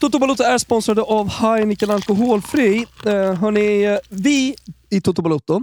Toto 0.00 0.18
Balotto 0.18 0.42
är 0.42 0.58
sponsrade 0.58 1.02
av 1.02 1.28
Heineken 1.28 1.90
Alkoholfri. 1.90 2.86
Eh, 3.06 3.34
hörni, 3.34 3.98
vi 4.08 4.54
i 4.90 5.00
Toto 5.00 5.22
Balotto 5.22 5.60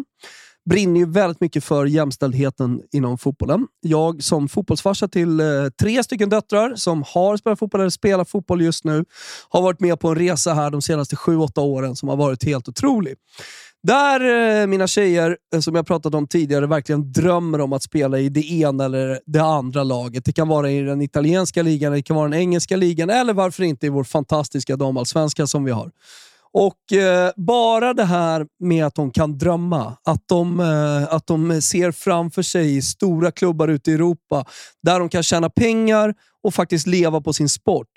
brinner 0.69 0.99
ju 0.99 1.05
väldigt 1.05 1.41
mycket 1.41 1.63
för 1.63 1.85
jämställdheten 1.85 2.81
inom 2.91 3.17
fotbollen. 3.17 3.67
Jag 3.81 4.23
som 4.23 4.49
fotbollsfarsa 4.49 5.07
till 5.07 5.39
eh, 5.39 5.45
tre 5.81 6.03
stycken 6.03 6.29
döttrar 6.29 6.75
som 6.75 7.03
har 7.07 7.37
spelat 7.37 7.59
fotboll 7.59 7.81
eller 7.81 7.89
spelar 7.89 8.25
fotboll 8.25 8.61
just 8.61 8.83
nu 8.83 9.05
har 9.49 9.61
varit 9.61 9.79
med 9.79 9.99
på 9.99 10.07
en 10.07 10.15
resa 10.15 10.53
här 10.53 10.71
de 10.71 10.81
senaste 10.81 11.15
sju 11.15 11.37
åtta 11.37 11.61
åren 11.61 11.95
som 11.95 12.09
har 12.09 12.15
varit 12.15 12.43
helt 12.43 12.69
otrolig. 12.69 13.15
Där 13.85 14.61
eh, 14.61 14.67
mina 14.67 14.87
tjejer, 14.87 15.37
eh, 15.53 15.59
som 15.59 15.75
jag 15.75 15.87
pratat 15.87 16.13
om 16.15 16.27
tidigare, 16.27 16.67
verkligen 16.67 17.11
drömmer 17.11 17.61
om 17.61 17.73
att 17.73 17.83
spela 17.83 18.19
i 18.19 18.29
det 18.29 18.51
ena 18.51 18.85
eller 18.85 19.19
det 19.25 19.39
andra 19.39 19.83
laget. 19.83 20.25
Det 20.25 20.31
kan 20.33 20.47
vara 20.47 20.71
i 20.71 20.81
den 20.81 21.01
italienska 21.01 21.61
ligan, 21.61 21.93
det 21.93 22.01
kan 22.01 22.15
vara 22.15 22.29
den 22.29 22.39
engelska 22.39 22.75
ligan 22.75 23.09
eller 23.09 23.33
varför 23.33 23.63
inte 23.63 23.85
i 23.85 23.89
vår 23.89 24.03
fantastiska 24.03 24.75
damallsvenska 24.75 25.47
som 25.47 25.63
vi 25.63 25.71
har. 25.71 25.91
Och 26.53 26.97
eh, 26.97 27.31
Bara 27.35 27.93
det 27.93 28.03
här 28.03 28.45
med 28.59 28.85
att 28.85 28.95
de 28.95 29.11
kan 29.11 29.37
drömma, 29.37 29.97
att 30.03 30.27
de, 30.27 30.59
eh, 30.59 31.13
att 31.13 31.27
de 31.27 31.61
ser 31.61 31.91
framför 31.91 32.41
sig 32.41 32.81
stora 32.81 33.31
klubbar 33.31 33.67
ute 33.67 33.91
i 33.91 33.93
Europa 33.93 34.45
där 34.83 34.99
de 34.99 35.09
kan 35.09 35.23
tjäna 35.23 35.49
pengar 35.49 36.13
och 36.45 36.53
faktiskt 36.53 36.87
leva 36.87 37.21
på 37.21 37.33
sin 37.33 37.49
sport. 37.49 37.87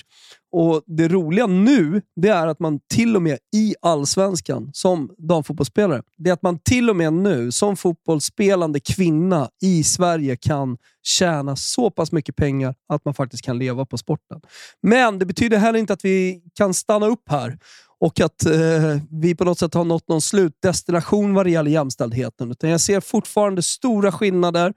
Och 0.53 0.83
Det 0.87 1.09
roliga 1.09 1.47
nu 1.47 2.03
det 2.17 2.29
är 2.29 2.47
att 2.47 2.61
man 2.61 2.81
till 2.95 3.17
och 3.17 3.23
med 3.23 3.39
i 3.57 3.75
allsvenskan 3.83 4.71
som 4.73 5.11
damfotbollsspelare, 5.19 6.03
det 6.19 6.31
är 6.31 6.35
att 6.35 6.43
man 6.43 6.59
till 6.59 6.91
och 6.91 6.97
med 6.97 7.13
nu 7.13 7.53
som 7.53 7.77
fotbollsspelande 7.77 8.81
kvinna 8.81 9.49
i 9.63 9.85
Sverige 9.85 10.37
kan 10.37 10.77
tjäna 11.03 11.57
så 11.57 11.91
pass 11.91 12.13
mycket 12.13 12.37
pengar 12.37 12.75
att 12.89 13.05
man 13.05 13.15
faktiskt 13.15 13.45
kan 13.45 13.59
leva 13.59 13.87
på 13.87 13.99
sporten. 13.99 14.41
Men 14.83 15.19
det 15.19 15.27
betyder 15.27 15.59
heller 15.59 15.79
inte 15.79 15.93
att 15.93 16.05
vi 16.05 16.43
kan 16.55 16.75
stanna 16.75 17.07
upp 17.07 17.23
här 17.31 17.59
och 18.01 18.21
att 18.21 18.47
eh, 18.47 18.99
vi 19.11 19.35
på 19.35 19.45
något 19.45 19.59
sätt 19.59 19.75
har 19.75 19.85
nått 19.85 20.09
någon 20.09 20.21
slutdestination 20.21 21.35
vad 21.35 21.47
det 21.47 21.51
gäller 21.51 21.71
jämställdheten. 21.71 22.51
Utan 22.51 22.71
jag 22.71 22.81
ser 22.81 23.01
fortfarande 23.01 23.63
stora 23.63 24.13
skillnader 24.13 24.75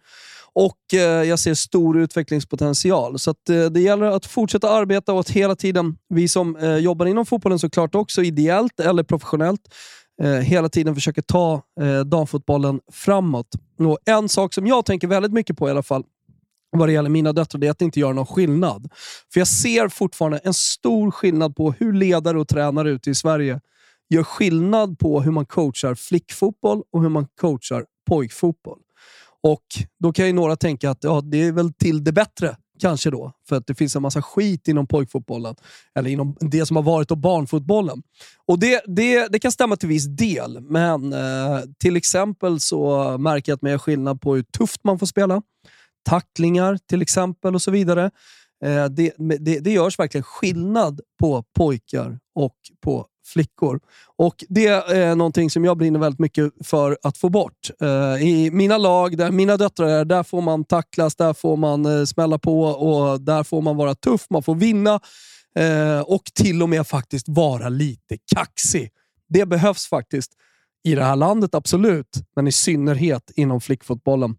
och 0.55 0.93
eh, 0.93 0.99
jag 0.99 1.39
ser 1.39 1.53
stor 1.53 1.99
utvecklingspotential. 1.99 3.19
Så 3.19 3.31
att, 3.31 3.49
eh, 3.49 3.65
det 3.65 3.81
gäller 3.81 4.05
att 4.05 4.25
fortsätta 4.25 4.69
arbeta 4.69 5.13
och 5.13 5.19
att 5.19 5.29
hela 5.29 5.55
tiden, 5.55 5.97
vi 6.09 6.27
som 6.27 6.55
eh, 6.55 6.75
jobbar 6.75 7.05
inom 7.05 7.25
fotbollen 7.25 7.59
såklart 7.59 7.95
också, 7.95 8.23
ideellt 8.23 8.79
eller 8.79 9.03
professionellt, 9.03 9.61
hela 10.43 10.69
tiden 10.69 10.95
försöker 10.95 11.21
ta 11.21 11.61
damfotbollen 12.05 12.79
framåt. 12.91 13.47
Och 13.79 13.97
en 14.05 14.29
sak 14.29 14.53
som 14.53 14.67
jag 14.67 14.85
tänker 14.85 15.07
väldigt 15.07 15.31
mycket 15.33 15.57
på 15.57 15.67
i 15.67 15.71
alla 15.71 15.83
fall, 15.83 16.03
vad 16.71 16.89
det 16.89 16.93
gäller 16.93 17.09
mina 17.09 17.33
döttrar, 17.33 17.59
det 17.59 17.67
är 17.67 17.71
att 17.71 17.79
det 17.79 17.85
inte 17.85 17.99
gör 17.99 18.13
någon 18.13 18.25
skillnad. 18.25 18.89
För 19.33 19.39
jag 19.39 19.47
ser 19.47 19.89
fortfarande 19.89 20.37
en 20.37 20.53
stor 20.53 21.11
skillnad 21.11 21.55
på 21.55 21.71
hur 21.71 21.93
ledare 21.93 22.39
och 22.39 22.47
tränare 22.47 22.89
ute 22.89 23.09
i 23.09 23.15
Sverige 23.15 23.59
gör 24.09 24.23
skillnad 24.23 24.99
på 24.99 25.21
hur 25.21 25.31
man 25.31 25.45
coachar 25.45 25.95
flickfotboll 25.95 26.81
och 26.91 27.01
hur 27.01 27.09
man 27.09 27.27
coachar 27.41 27.85
pojkfotboll. 28.07 28.79
Och 29.43 29.65
Då 29.99 30.13
kan 30.13 30.27
ju 30.27 30.33
några 30.33 30.55
tänka 30.55 30.89
att 30.89 31.03
ja, 31.03 31.21
det 31.21 31.37
är 31.37 31.51
väl 31.51 31.73
till 31.73 32.03
det 32.03 32.11
bättre, 32.11 32.55
kanske 32.79 33.09
då. 33.09 33.31
För 33.49 33.55
att 33.55 33.67
det 33.67 33.75
finns 33.75 33.95
en 33.95 34.01
massa 34.01 34.21
skit 34.21 34.67
inom 34.67 34.87
pojkfotbollen, 34.87 35.55
eller 35.95 36.09
inom 36.09 36.35
det 36.39 36.65
som 36.65 36.75
har 36.75 36.83
varit 36.83 37.11
och 37.11 37.17
barnfotbollen. 37.17 38.03
Och 38.45 38.59
det, 38.59 38.81
det, 38.85 39.27
det 39.27 39.39
kan 39.39 39.51
stämma 39.51 39.75
till 39.75 39.89
viss 39.89 40.05
del, 40.05 40.59
men 40.61 41.13
eh, 41.13 41.59
till 41.79 41.95
exempel 41.95 42.59
så 42.59 43.17
märker 43.17 43.51
jag 43.51 43.55
att 43.55 43.61
man 43.61 43.71
gör 43.71 43.77
skillnad 43.77 44.21
på 44.21 44.35
hur 44.35 44.43
tufft 44.43 44.83
man 44.83 44.99
får 44.99 45.05
spela 45.05 45.41
tacklingar 46.09 46.79
till 46.89 47.01
exempel 47.01 47.55
och 47.55 47.61
så 47.61 47.71
vidare. 47.71 48.11
Eh, 48.65 48.85
det, 48.85 49.13
det, 49.17 49.59
det 49.59 49.71
görs 49.71 49.99
verkligen 49.99 50.23
skillnad 50.23 51.01
på 51.19 51.43
pojkar 51.57 52.19
och 52.35 52.55
på 52.81 53.07
flickor. 53.25 53.79
Och 54.17 54.43
Det 54.49 54.67
är 54.67 55.15
någonting 55.15 55.49
som 55.49 55.65
jag 55.65 55.77
brinner 55.77 55.99
väldigt 55.99 56.19
mycket 56.19 56.53
för 56.63 56.97
att 57.03 57.17
få 57.17 57.29
bort. 57.29 57.69
Eh, 57.81 58.27
I 58.27 58.49
mina 58.53 58.77
lag, 58.77 59.17
där 59.17 59.31
mina 59.31 59.57
döttrar 59.57 59.87
är, 59.87 60.05
där 60.05 60.23
får 60.23 60.41
man 60.41 60.63
tacklas, 60.63 61.15
där 61.15 61.33
får 61.33 61.57
man 61.57 61.85
eh, 61.85 62.05
smälla 62.05 62.39
på 62.39 62.61
och 62.63 63.21
där 63.21 63.43
får 63.43 63.61
man 63.61 63.77
vara 63.77 63.95
tuff, 63.95 64.25
man 64.29 64.43
får 64.43 64.55
vinna 64.55 64.99
eh, 65.55 65.99
och 65.99 66.23
till 66.23 66.63
och 66.63 66.69
med 66.69 66.87
faktiskt 66.87 67.25
vara 67.29 67.69
lite 67.69 68.17
kaxig. 68.35 68.89
Det 69.29 69.45
behövs 69.45 69.87
faktiskt 69.87 70.31
i 70.83 70.95
det 70.95 71.03
här 71.03 71.15
landet, 71.15 71.55
absolut. 71.55 72.17
Men 72.35 72.47
i 72.47 72.51
synnerhet 72.51 73.31
inom 73.35 73.61
flickfotbollen. 73.61 74.35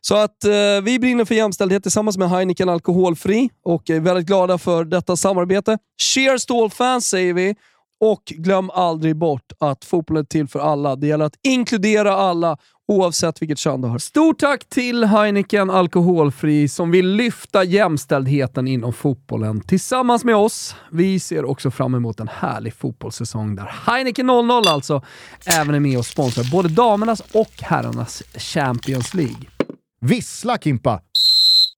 Så 0.00 0.16
att 0.16 0.44
eh, 0.44 0.50
vi 0.82 0.98
brinner 0.98 1.24
för 1.24 1.34
jämställdhet 1.34 1.82
tillsammans 1.82 2.18
med 2.18 2.30
Heineken 2.30 2.68
Alkoholfri 2.68 3.50
och 3.64 3.90
är 3.90 4.00
väldigt 4.00 4.26
glada 4.26 4.58
för 4.58 4.84
detta 4.84 5.16
samarbete. 5.16 5.78
Cheers 6.02 6.46
to 6.46 6.62
all 6.62 6.70
fans 6.70 7.06
säger 7.06 7.34
vi 7.34 7.54
och 8.04 8.22
glöm 8.24 8.70
aldrig 8.70 9.16
bort 9.16 9.52
att 9.60 9.84
fotbollen 9.84 10.20
är 10.22 10.26
till 10.26 10.48
för 10.48 10.60
alla. 10.60 10.96
Det 10.96 11.06
gäller 11.06 11.24
att 11.24 11.38
inkludera 11.42 12.16
alla 12.16 12.56
oavsett 12.88 13.42
vilket 13.42 13.58
kön 13.58 13.80
du 13.80 13.88
har. 13.88 13.98
Stort 13.98 14.38
tack 14.38 14.68
till 14.68 15.04
Heineken 15.04 15.70
Alkoholfri 15.70 16.68
som 16.68 16.90
vill 16.90 17.08
lyfta 17.08 17.64
jämställdheten 17.64 18.68
inom 18.68 18.92
fotbollen 18.92 19.60
tillsammans 19.60 20.24
med 20.24 20.36
oss. 20.36 20.74
Vi 20.92 21.20
ser 21.20 21.44
också 21.44 21.70
fram 21.70 21.94
emot 21.94 22.20
en 22.20 22.28
härlig 22.28 22.74
fotbollssäsong 22.74 23.56
där 23.56 23.74
Heineken 23.86 24.26
00 24.26 24.50
alltså 24.50 25.02
även 25.46 25.74
är 25.74 25.80
med 25.80 25.98
och 25.98 26.06
sponsrar 26.06 26.50
både 26.52 26.68
damernas 26.68 27.22
och 27.32 27.52
herrarnas 27.60 28.22
Champions 28.36 29.14
League. 29.14 29.46
Vissla 30.00 30.58
Kimpa! 30.58 31.00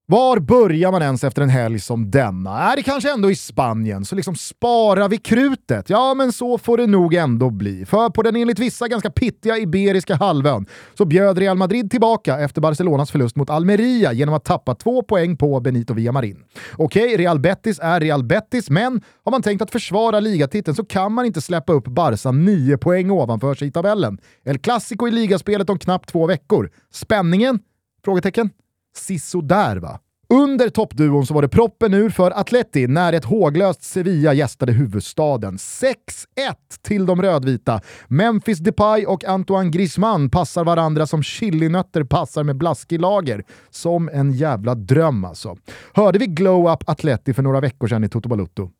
Var 0.08 0.38
börjar 0.38 0.92
man 0.92 1.02
ens 1.02 1.24
efter 1.24 1.42
en 1.42 1.48
helg 1.48 1.80
som 1.80 2.10
denna? 2.10 2.72
Är 2.72 2.76
det 2.76 2.82
kanske 2.82 3.12
ändå 3.12 3.30
i 3.30 3.36
Spanien, 3.36 4.04
så 4.04 4.14
liksom 4.16 4.36
sparar 4.36 5.08
vi 5.08 5.18
krutet. 5.18 5.90
Ja, 5.90 6.14
men 6.14 6.32
så 6.32 6.58
får 6.58 6.76
det 6.76 6.86
nog 6.86 7.14
ändå 7.14 7.50
bli. 7.50 7.86
För 7.86 8.10
på 8.10 8.22
den 8.22 8.36
enligt 8.36 8.58
vissa 8.58 8.88
ganska 8.88 9.10
pittiga 9.10 9.58
Iberiska 9.58 10.14
halvön 10.14 10.66
så 10.98 11.04
bjöd 11.04 11.38
Real 11.38 11.56
Madrid 11.56 11.90
tillbaka 11.90 12.38
efter 12.38 12.60
Barcelonas 12.60 13.10
förlust 13.10 13.36
mot 13.36 13.50
Almeria 13.50 14.12
genom 14.12 14.34
att 14.34 14.44
tappa 14.44 14.74
två 14.74 15.02
poäng 15.02 15.36
på 15.36 15.60
Benito 15.60 15.94
Villamarin. 15.94 16.44
Okej, 16.76 17.04
okay, 17.04 17.16
Real 17.16 17.40
Betis 17.40 17.78
är 17.82 18.00
Real 18.00 18.24
Betis, 18.24 18.70
men 18.70 19.00
har 19.24 19.30
man 19.30 19.42
tänkt 19.42 19.62
att 19.62 19.70
försvara 19.70 20.20
ligatiteln 20.20 20.74
så 20.74 20.84
kan 20.84 21.12
man 21.12 21.26
inte 21.26 21.40
släppa 21.40 21.72
upp 21.72 21.84
Barca 21.84 22.32
nio 22.32 22.78
poäng 22.78 23.10
ovanför 23.10 23.54
sig 23.54 23.68
i 23.68 23.70
tabellen. 23.70 24.18
El 24.44 24.58
Clasico 24.58 25.08
i 25.08 25.10
ligaspelet 25.10 25.70
om 25.70 25.78
knappt 25.78 26.08
två 26.08 26.26
veckor. 26.26 26.70
Spänningen? 26.92 27.58
Frågetecken 28.04 28.50
sisådär 28.96 29.76
va? 29.76 30.00
Under 30.28 30.68
toppduon 30.68 31.26
så 31.26 31.34
var 31.34 31.42
det 31.42 31.48
proppen 31.48 31.94
ur 31.94 32.10
för 32.10 32.30
Atleti 32.30 32.86
när 32.86 33.12
ett 33.12 33.24
håglöst 33.24 33.82
Sevilla 33.82 34.34
gästade 34.34 34.72
huvudstaden. 34.72 35.56
6-1 35.56 35.90
till 36.82 37.06
de 37.06 37.22
rödvita. 37.22 37.80
Memphis 38.08 38.58
Depay 38.58 39.06
och 39.06 39.24
Antoine 39.24 39.70
Griezmann 39.70 40.30
passar 40.30 40.64
varandra 40.64 41.06
som 41.06 41.22
chilinötter 41.22 42.04
passar 42.04 42.44
med 42.44 42.56
blaskig 42.56 43.00
lager. 43.00 43.44
Som 43.70 44.08
en 44.08 44.32
jävla 44.32 44.74
dröm 44.74 45.24
alltså. 45.24 45.56
Hörde 45.92 46.18
vi 46.18 46.26
Glow 46.26 46.72
Up 46.72 46.88
Atleti 46.88 47.34
för 47.34 47.42
några 47.42 47.60
veckor 47.60 47.88
sedan 47.88 48.04
i 48.04 48.08
Toto 48.08 48.28
Balutto? 48.28 48.70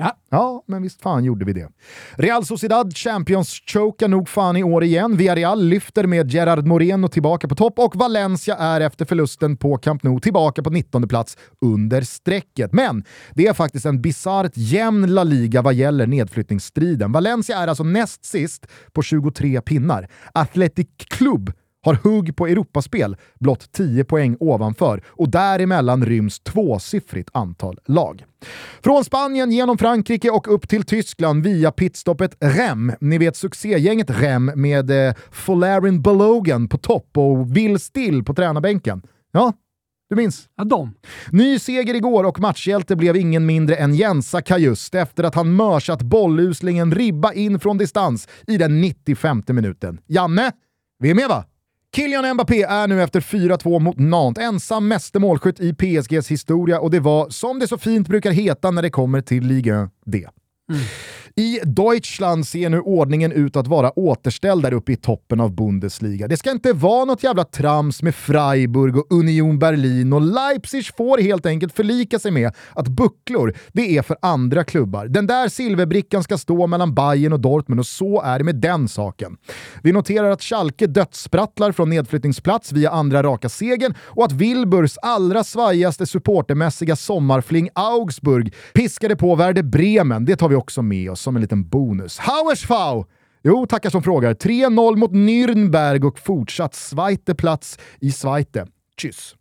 Ja. 0.00 0.16
ja, 0.30 0.62
men 0.66 0.82
visst 0.82 1.02
fan 1.02 1.24
gjorde 1.24 1.44
vi 1.44 1.52
det. 1.52 1.68
Real 2.16 2.44
Sociedad 2.44 2.96
Champions 2.96 3.48
chokar 3.66 4.08
nog 4.08 4.28
fan 4.28 4.56
i 4.56 4.62
år 4.62 4.84
igen. 4.84 5.16
Villarreal 5.16 5.64
lyfter 5.64 6.06
med 6.06 6.30
Gerard 6.30 6.66
Moreno 6.66 7.08
tillbaka 7.08 7.48
på 7.48 7.54
topp 7.54 7.78
och 7.78 7.96
Valencia 7.96 8.56
är 8.56 8.80
efter 8.80 9.04
förlusten 9.04 9.56
på 9.56 9.76
Camp 9.76 10.02
Nou 10.02 10.20
tillbaka 10.20 10.62
på 10.62 10.70
19 10.70 11.08
plats 11.08 11.36
under 11.60 12.02
strecket. 12.02 12.72
Men 12.72 13.04
det 13.34 13.46
är 13.46 13.54
faktiskt 13.54 13.86
en 13.86 14.02
bisarrt 14.02 14.52
jämn 14.54 15.14
La 15.14 15.24
Liga 15.24 15.62
vad 15.62 15.74
gäller 15.74 16.06
nedflyttningsstriden. 16.06 17.12
Valencia 17.12 17.56
är 17.58 17.68
alltså 17.68 17.84
näst 17.84 18.24
sist 18.24 18.66
på 18.92 19.02
23 19.02 19.60
pinnar. 19.60 20.08
Athletic 20.32 20.88
Club 21.08 21.52
har 21.82 21.94
hugg 21.94 22.36
på 22.36 22.46
Europaspel 22.46 23.16
blott 23.40 23.72
10 23.72 24.04
poäng 24.04 24.36
ovanför 24.40 25.02
och 25.08 25.28
däremellan 25.28 26.04
ryms 26.04 26.40
tvåsiffrigt 26.40 27.30
antal 27.32 27.78
lag. 27.86 28.24
Från 28.84 29.04
Spanien 29.04 29.52
genom 29.52 29.78
Frankrike 29.78 30.30
och 30.30 30.54
upp 30.54 30.68
till 30.68 30.82
Tyskland 30.82 31.44
via 31.44 31.72
pitstoppet 31.72 32.36
REM. 32.40 32.92
Ni 33.00 33.18
vet 33.18 33.36
succégänget 33.36 34.10
REM 34.10 34.52
med 34.54 35.08
eh, 35.08 35.14
Folarin 35.30 36.02
Balogan 36.02 36.68
på 36.68 36.78
topp 36.78 37.10
och 37.16 37.56
Will 37.56 37.78
Still 37.80 38.24
på 38.24 38.34
tränarbänken. 38.34 39.02
Ja, 39.32 39.52
du 40.08 40.16
minns? 40.16 40.48
Ja, 40.56 40.64
de. 40.64 40.94
Ny 41.30 41.58
seger 41.58 41.94
igår 41.94 42.24
och 42.24 42.40
matchhjälte 42.40 42.96
blev 42.96 43.16
ingen 43.16 43.46
mindre 43.46 43.76
än 43.76 43.94
Jensa 43.94 44.42
Kajust 44.42 44.94
efter 44.94 45.24
att 45.24 45.34
han 45.34 45.56
mörsat 45.56 46.02
bolluslingen 46.02 46.94
ribba 46.94 47.32
in 47.32 47.60
från 47.60 47.78
distans 47.78 48.28
i 48.46 48.56
den 48.56 48.80
95 48.80 49.42
minuten. 49.48 50.00
Janne, 50.06 50.52
vi 50.98 51.10
är 51.10 51.14
med 51.14 51.28
va? 51.28 51.44
Kylian 51.98 52.34
Mbappé 52.34 52.62
är 52.62 52.86
nu 52.86 53.02
efter 53.02 53.20
4-2 53.20 53.78
mot 53.80 53.98
Nantes 53.98 54.44
ensam 54.44 54.88
meste 54.88 55.18
målskytt 55.18 55.60
i 55.60 55.74
PSGs 55.74 56.30
historia 56.30 56.80
och 56.80 56.90
det 56.90 57.00
var, 57.00 57.28
som 57.28 57.58
det 57.58 57.68
så 57.68 57.78
fint 57.78 58.08
brukar 58.08 58.30
heta 58.30 58.70
när 58.70 58.82
det 58.82 58.90
kommer 58.90 59.20
till 59.20 59.46
Ligue 59.46 59.82
1, 59.82 59.90
det. 60.04 60.18
Mm. 60.18 60.80
I 61.38 61.60
Deutschland 61.64 62.46
ser 62.46 62.70
nu 62.70 62.80
ordningen 62.80 63.32
ut 63.32 63.56
att 63.56 63.66
vara 63.66 63.98
återställd 63.98 64.62
där 64.62 64.72
uppe 64.72 64.92
i 64.92 64.96
toppen 64.96 65.40
av 65.40 65.54
Bundesliga. 65.54 66.28
Det 66.28 66.36
ska 66.36 66.50
inte 66.50 66.72
vara 66.72 67.04
något 67.04 67.22
jävla 67.22 67.44
trams 67.44 68.02
med 68.02 68.14
Freiburg 68.14 68.96
och 68.96 69.12
Union 69.12 69.58
Berlin 69.58 70.12
och 70.12 70.20
Leipzig 70.20 70.96
får 70.96 71.18
helt 71.18 71.46
enkelt 71.46 71.72
förlika 71.72 72.18
sig 72.18 72.30
med 72.30 72.52
att 72.72 72.88
bucklor, 72.88 73.54
det 73.72 73.96
är 73.96 74.02
för 74.02 74.16
andra 74.22 74.64
klubbar. 74.64 75.06
Den 75.06 75.26
där 75.26 75.48
silverbrickan 75.48 76.22
ska 76.22 76.38
stå 76.38 76.66
mellan 76.66 76.94
Bayern 76.94 77.32
och 77.32 77.40
Dortmund 77.40 77.80
och 77.80 77.86
så 77.86 78.22
är 78.22 78.38
det 78.38 78.44
med 78.44 78.56
den 78.56 78.88
saken. 78.88 79.36
Vi 79.82 79.92
noterar 79.92 80.30
att 80.30 80.42
Schalke 80.42 80.86
dödssprattlar 80.86 81.72
från 81.72 81.90
nedflyttningsplats 81.90 82.72
via 82.72 82.90
andra 82.90 83.22
raka 83.22 83.48
segern 83.48 83.94
och 84.00 84.24
att 84.24 84.32
Wilburs 84.32 84.96
allra 85.02 85.44
svajigaste 85.44 86.06
supportermässiga 86.06 86.96
sommarfling 86.96 87.68
Augsburg 87.72 88.54
piskade 88.74 89.16
på 89.16 89.34
Werder 89.34 89.62
Bremen. 89.62 90.24
Det 90.24 90.36
tar 90.36 90.48
vi 90.48 90.54
också 90.54 90.82
med 90.82 91.10
oss 91.10 91.27
som 91.28 91.36
en 91.36 91.42
liten 91.42 91.68
bonus. 91.68 92.18
Hauersfau! 92.18 93.04
Jo, 93.42 93.66
tackar 93.66 93.90
som 93.90 94.02
frågar. 94.02 94.34
3-0 94.34 94.96
mot 94.96 95.12
Nürnberg 95.12 96.04
och 96.04 96.18
fortsatt 96.18 96.74
Zweiteplats 96.74 97.78
i 98.00 98.12
Zweite. 98.12 98.66
Tschüss. 98.96 99.34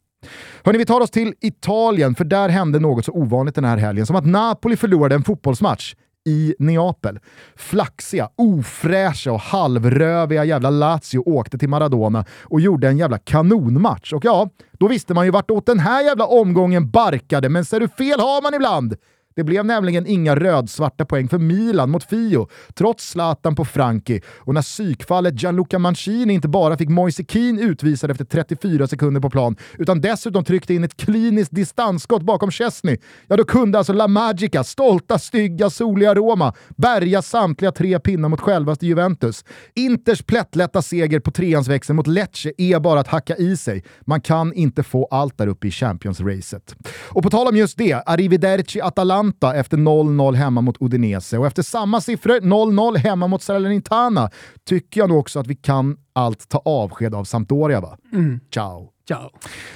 Hörni, 0.64 0.78
vi 0.78 0.86
tar 0.86 1.02
oss 1.02 1.12
till 1.12 1.34
Italien, 1.42 2.16
för 2.16 2.26
där 2.26 2.50
hände 2.50 2.80
något 2.80 3.06
så 3.06 3.12
ovanligt 3.12 3.56
den 3.56 3.66
här 3.66 3.78
helgen 3.78 4.06
som 4.06 4.16
att 4.16 4.26
Napoli 4.26 4.76
förlorade 4.76 5.16
en 5.16 5.24
fotbollsmatch 5.24 5.96
i 6.26 6.56
Neapel. 6.60 7.20
Flaxiga, 7.56 8.30
ofräscha 8.36 9.32
och 9.32 9.40
halvröviga 9.40 10.46
jävla 10.46 10.70
Lazio 10.70 11.20
åkte 11.26 11.58
till 11.58 11.70
Maradona 11.70 12.26
och 12.44 12.62
gjorde 12.62 12.88
en 12.88 12.98
jävla 12.98 13.18
kanonmatch. 13.18 14.14
Och 14.14 14.26
ja, 14.26 14.50
då 14.72 14.88
visste 14.88 15.14
man 15.14 15.26
ju 15.26 15.32
vartåt 15.32 15.66
den 15.66 15.80
här 15.80 16.04
jävla 16.04 16.26
omgången 16.26 16.92
barkade, 16.92 17.50
men 17.50 17.66
ser 17.66 17.80
du 17.80 17.88
fel 17.88 18.20
har 18.20 18.42
man 18.42 18.54
ibland! 18.54 18.96
Det 19.38 19.44
blev 19.44 19.66
nämligen 19.66 20.08
inga 20.08 20.36
rödsvarta 20.36 21.06
poäng 21.06 21.30
för 21.30 21.38
Milan 21.38 21.90
mot 21.90 22.04
Fio, 22.04 22.48
trots 22.74 23.10
Zlatan 23.10 23.56
på 23.56 23.66
Franki 23.66 24.22
och 24.38 24.54
när 24.54 24.62
psykfallet 24.62 25.44
Gianluca 25.44 25.80
Mancini 25.80 26.34
inte 26.34 26.48
bara 26.48 26.78
fick 26.78 26.90
Moise 26.90 27.24
Keane 27.28 27.62
utvisad 27.62 28.12
efter 28.12 28.26
34 28.26 28.88
sekunder 28.88 29.22
på 29.22 29.30
plan, 29.30 29.56
utan 29.78 30.02
dessutom 30.02 30.44
tryckte 30.44 30.74
in 30.74 30.84
ett 30.84 30.98
kliniskt 30.98 31.56
distansskott 31.56 32.22
bakom 32.22 32.52
Chesney, 32.52 32.98
ja 33.28 33.38
då 33.38 33.44
kunde 33.44 33.78
alltså 33.78 33.94
La 33.94 34.08
Magica, 34.08 34.64
stolta, 34.64 35.20
stygga, 35.20 35.70
soliga 35.70 36.16
Roma, 36.16 36.54
bärga 36.78 37.22
samtliga 37.22 37.72
tre 37.72 38.00
pinnar 38.00 38.30
mot 38.30 38.42
självaste 38.42 38.86
Juventus. 38.86 39.46
Inters 39.76 40.22
plättlätta 40.22 40.82
seger 40.82 41.20
på 41.20 41.32
treans 41.32 41.68
växel 41.68 41.96
mot 41.96 42.08
Lecce 42.08 42.52
är 42.58 42.80
bara 42.80 43.00
att 43.00 43.08
hacka 43.08 43.36
i 43.36 43.58
sig. 43.58 43.84
Man 44.02 44.22
kan 44.22 44.54
inte 44.54 44.84
få 44.84 45.08
allt 45.12 45.38
där 45.38 45.48
uppe 45.48 45.68
i 45.68 45.72
Champions-racet. 45.72 46.76
Och 47.10 47.24
på 47.24 47.30
tal 47.30 47.48
om 47.48 47.58
just 47.58 47.78
det, 47.78 47.94
arrivederci 47.94 48.82
Atalanta 48.82 49.27
Atalanta 49.28 49.60
efter 49.60 49.78
0-0 49.78 50.36
hemma 50.36 50.62
mot 50.62 50.78
Udinese 50.82 51.38
och 51.38 51.48
efter 51.48 51.64
samma 51.64 52.02
siffror, 52.02 52.40
0-0 52.40 52.98
hemma 52.98 53.28
mot 53.28 53.42
Salernitana, 53.42 54.30
tycker 54.66 55.02
jag 55.02 55.10
nog 55.10 55.20
också 55.20 55.40
att 55.40 55.48
vi 55.48 55.56
kan 55.56 55.98
allt 56.14 56.50
ta 56.50 56.62
avsked 56.66 57.16
av 57.16 57.24
Sampdoria 57.24 57.82
va? 57.82 57.98
Mm. 58.14 58.40
Ciao! 58.54 58.90
Ciao. 59.08 59.30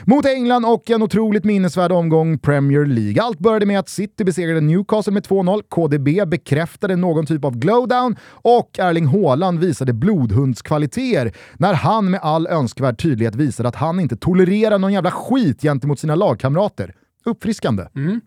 Mot 0.06 0.26
England 0.26 0.66
och 0.66 0.90
en 0.90 1.02
otroligt 1.02 1.44
minnesvärd 1.44 1.92
omgång 1.92 2.40
Premier 2.40 2.86
League. 2.86 3.24
Allt 3.24 3.40
började 3.40 3.66
med 3.66 3.80
att 3.80 3.90
City 3.90 4.24
besegrade 4.24 4.62
Newcastle 4.62 5.14
med 5.14 5.24
2-0, 5.24 5.62
KDB 5.70 6.30
bekräftade 6.30 6.96
någon 6.96 7.26
typ 7.26 7.46
av 7.46 7.58
glowdown 7.58 8.16
och 8.44 8.80
Erling 8.80 9.08
Haaland 9.08 9.60
visade 9.60 9.94
blodhundskvaliteter 9.94 11.32
när 11.58 11.74
han 11.74 12.12
med 12.12 12.20
all 12.24 12.48
önskvärd 12.48 13.02
tydlighet 13.02 13.36
visade 13.36 13.70
att 13.70 13.76
han 13.76 14.00
inte 14.00 14.16
tolererar 14.16 14.80
någon 14.80 14.94
jävla 14.94 15.12
skit 15.12 15.62
gentemot 15.62 16.00
sina 16.00 16.16
lagkamrater. 16.16 16.94
Uppfriskande. 17.26 17.88
Mm. 17.96 18.22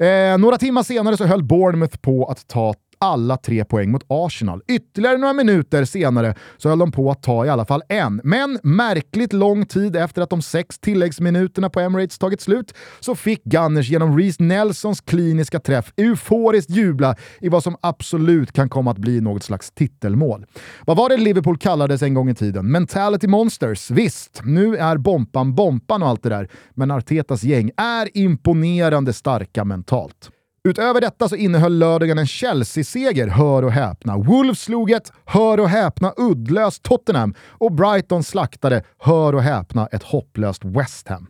Eh, 0.00 0.38
några 0.38 0.58
timmar 0.58 0.82
senare 0.82 1.16
så 1.16 1.24
höll 1.24 1.42
Bournemouth 1.42 1.96
på 1.96 2.26
att 2.26 2.48
ta 2.48 2.74
alla 3.02 3.36
tre 3.36 3.64
poäng 3.64 3.90
mot 3.90 4.02
Arsenal. 4.08 4.62
Ytterligare 4.68 5.18
några 5.18 5.32
minuter 5.32 5.84
senare 5.84 6.34
så 6.56 6.68
höll 6.68 6.78
de 6.78 6.92
på 6.92 7.10
att 7.10 7.22
ta 7.22 7.46
i 7.46 7.48
alla 7.48 7.64
fall 7.64 7.82
en. 7.88 8.20
Men 8.24 8.58
märkligt 8.62 9.32
lång 9.32 9.66
tid 9.66 9.96
efter 9.96 10.22
att 10.22 10.30
de 10.30 10.42
sex 10.42 10.78
tilläggsminuterna 10.78 11.70
på 11.70 11.80
Emirates 11.80 12.18
tagit 12.18 12.40
slut 12.40 12.74
så 13.00 13.14
fick 13.14 13.44
Gunners 13.44 13.90
genom 13.90 14.18
Reece 14.18 14.40
Nelsons 14.40 15.00
kliniska 15.00 15.60
träff 15.60 15.92
euforiskt 15.96 16.70
jubla 16.70 17.16
i 17.40 17.48
vad 17.48 17.62
som 17.62 17.76
absolut 17.80 18.52
kan 18.52 18.68
komma 18.68 18.90
att 18.90 18.98
bli 18.98 19.20
något 19.20 19.42
slags 19.42 19.70
titelmål. 19.70 20.46
Vad 20.86 20.96
var 20.96 21.08
det 21.08 21.16
Liverpool 21.16 21.58
kallades 21.58 22.02
en 22.02 22.14
gång 22.14 22.30
i 22.30 22.34
tiden? 22.34 22.70
Mentality 22.70 23.26
Monsters. 23.26 23.90
Visst, 23.90 24.40
nu 24.44 24.76
är 24.76 24.96
Bompan 24.96 25.54
Bompan 25.54 26.02
och 26.02 26.08
allt 26.08 26.22
det 26.22 26.28
där, 26.28 26.48
men 26.74 26.90
Artetas 26.90 27.44
gäng 27.44 27.70
är 27.76 28.16
imponerande 28.16 29.12
starka 29.12 29.64
mentalt. 29.64 30.30
Utöver 30.68 31.00
detta 31.00 31.28
så 31.28 31.36
innehöll 31.36 31.78
lördagen 31.78 32.18
en 32.18 32.26
Chelsea-seger, 32.26 33.28
hör 33.28 33.62
och 33.62 33.72
häpna. 33.72 34.16
Wolves 34.16 34.60
slog 34.60 34.90
ett, 34.90 35.12
hör 35.24 35.60
och 35.60 35.68
häpna, 35.68 36.12
uddlöst 36.16 36.82
Tottenham 36.82 37.34
och 37.48 37.72
Brighton 37.72 38.24
slaktade, 38.24 38.82
hör 38.98 39.34
och 39.34 39.42
häpna, 39.42 39.86
ett 39.86 40.02
hopplöst 40.02 40.64
West 40.64 41.08
Ham. 41.08 41.26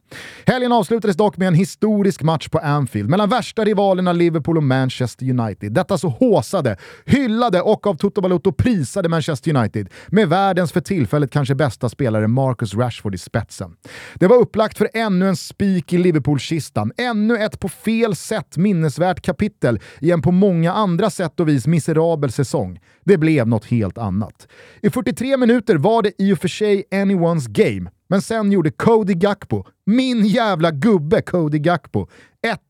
Helgen 0.46 0.72
avslutades 0.72 1.16
dock 1.16 1.36
med 1.36 1.48
en 1.48 1.54
historisk 1.54 2.22
match 2.22 2.48
på 2.48 2.58
Anfield 2.58 3.10
mellan 3.10 3.28
värsta 3.28 3.64
rivalerna 3.64 4.12
Liverpool 4.12 4.56
och 4.56 4.62
Manchester 4.62 5.30
United. 5.30 5.72
Detta 5.72 5.98
så 5.98 6.08
håsade, 6.08 6.76
hyllade 7.04 7.60
och 7.60 7.86
av 7.86 7.94
Toto 7.94 8.20
Balotto 8.20 8.52
prisade 8.52 9.08
Manchester 9.08 9.56
United 9.56 9.88
med 10.06 10.28
världens 10.28 10.72
för 10.72 10.80
tillfället 10.80 11.30
kanske 11.30 11.54
bästa 11.54 11.88
spelare 11.88 12.28
Marcus 12.28 12.74
Rashford 12.74 13.14
i 13.14 13.18
spetsen. 13.18 13.76
Det 14.14 14.26
var 14.26 14.36
upplagt 14.36 14.78
för 14.78 14.88
ännu 14.94 15.28
en 15.28 15.36
spik 15.36 15.92
i 15.92 15.98
Liverpool-kistan, 15.98 16.92
ännu 16.96 17.38
ett 17.38 17.60
på 17.60 17.68
fel 17.68 18.16
sätt 18.16 18.56
minnesvärt 18.56 19.21
kapitel 19.22 19.80
i 20.00 20.10
en 20.10 20.22
på 20.22 20.30
många 20.30 20.72
andra 20.72 21.10
sätt 21.10 21.40
och 21.40 21.48
vis 21.48 21.66
miserabel 21.66 22.32
säsong. 22.32 22.80
Det 23.04 23.18
blev 23.18 23.48
något 23.48 23.64
helt 23.64 23.98
annat. 23.98 24.48
I 24.82 24.90
43 24.90 25.36
minuter 25.36 25.76
var 25.76 26.02
det 26.02 26.12
i 26.18 26.32
och 26.32 26.38
för 26.38 26.48
sig 26.48 26.84
anyone's 26.90 27.46
game, 27.48 27.90
men 28.08 28.22
sen 28.22 28.52
gjorde 28.52 28.70
Cody 28.70 29.14
Gakpo, 29.14 29.64
min 29.86 30.26
jävla 30.26 30.70
gubbe 30.70 31.22
Cody 31.22 31.58
Gakpo, 31.58 32.06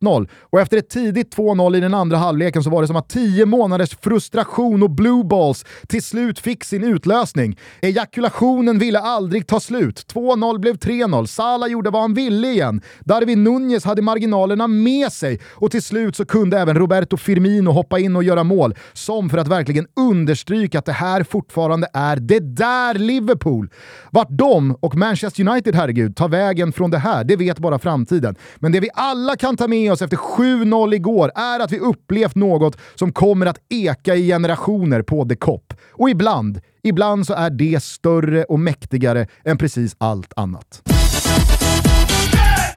1-0 0.03 0.29
och 0.41 0.61
efter 0.61 0.76
ett 0.76 0.88
tidigt 0.88 1.37
2-0 1.37 1.76
i 1.76 1.81
den 1.81 1.94
andra 1.94 2.17
halvleken 2.17 2.62
så 2.62 2.70
var 2.70 2.81
det 2.81 2.87
som 2.87 2.97
att 2.97 3.09
10 3.09 3.47
månaders 3.47 3.97
frustration 4.00 4.82
och 4.82 4.91
blue 4.91 5.25
balls 5.25 5.64
till 5.88 6.03
slut 6.03 6.38
fick 6.38 6.64
sin 6.64 6.85
utlösning. 6.85 7.59
Ejakulationen 7.81 8.79
ville 8.79 8.99
aldrig 8.99 9.47
ta 9.47 9.61
slut. 9.61 10.06
2-0 10.14 10.59
blev 10.59 10.76
3-0. 10.76 11.26
Salah 11.26 11.69
gjorde 11.69 11.91
vad 11.91 12.03
han 12.03 12.14
ville 12.14 12.49
igen. 12.49 12.82
Darwin 13.00 13.44
Nunez 13.44 13.85
hade 13.85 14.03
marginalerna 14.03 14.67
med 14.67 15.12
sig 15.12 15.41
och 15.44 15.70
till 15.70 15.82
slut 15.82 16.17
så 16.17 16.25
kunde 16.25 16.58
även 16.58 16.79
Roberto 16.79 17.17
Firmino 17.17 17.70
hoppa 17.70 17.99
in 17.99 18.17
och 18.17 18.25
göra 18.25 18.44
mål. 18.44 18.75
Som 18.93 19.31
för 19.31 19.38
att 19.38 19.49
verkligen 19.49 19.87
understryka 19.97 20.79
att 20.79 20.87
det 20.87 20.93
här 20.93 21.23
fortfarande 21.23 21.88
är 21.93 22.17
det 22.17 22.41
där 22.41 22.94
Liverpool. 22.94 23.70
Vart 24.11 24.31
de 24.31 24.76
och 24.81 24.94
Manchester 24.94 25.49
United, 25.49 25.75
herregud, 25.75 26.17
tar 26.17 26.29
vägen 26.29 26.73
från 26.73 26.91
det 26.91 26.99
här, 27.02 27.25
det 27.25 27.37
vet 27.37 27.58
bara 27.58 27.78
framtiden. 27.78 28.34
Men 28.56 28.72
det 28.72 28.81
vi 28.81 28.88
alla 28.94 29.37
kan 29.37 29.56
ta 29.56 29.69
med 29.69 29.93
oss 29.93 30.02
efter 30.02 30.16
7-0 30.16 30.94
igår 30.94 31.31
är 31.34 31.60
att 31.60 31.72
vi 31.72 31.78
upplevt 31.78 32.34
något 32.34 32.76
som 32.94 33.12
kommer 33.12 33.46
att 33.46 33.58
eka 33.69 34.15
i 34.15 34.27
generationer 34.27 35.03
på 35.03 35.24
The 35.24 35.36
Cop. 35.36 35.74
Och 35.93 36.10
ibland, 36.10 36.60
ibland 36.82 37.27
så 37.27 37.34
är 37.34 37.50
det 37.50 37.82
större 37.82 38.44
och 38.44 38.60
mäktigare 38.60 39.27
än 39.44 39.58
precis 39.58 39.96
allt 39.98 40.32
annat. 40.36 40.82